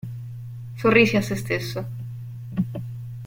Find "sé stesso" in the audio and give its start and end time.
1.21-1.85